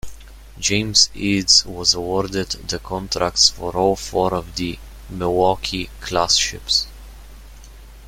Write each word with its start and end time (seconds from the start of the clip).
James 0.57 1.11
Eads 1.13 1.63
was 1.63 1.93
awarded 1.93 2.49
the 2.67 2.79
contracts 2.79 3.49
for 3.49 3.71
all 3.77 3.95
four 3.95 4.33
of 4.33 4.55
the 4.55 4.79
"Milwaukee"-class 5.11 6.37
ships. 6.39 6.87